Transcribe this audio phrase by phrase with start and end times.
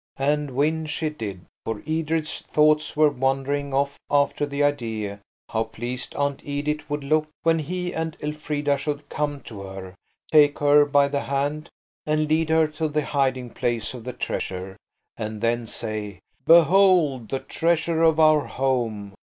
[0.17, 6.15] And win she did, for Edred's thoughts were wandering off after the idea how pleased
[6.15, 9.93] Aunt Edith would look when he and Elfrida should come to her,
[10.31, 11.69] take her by the hand,
[12.03, 14.75] and lead her to the hiding place of the treasure,
[15.17, 19.13] and then say, "Behold the treasure of our home!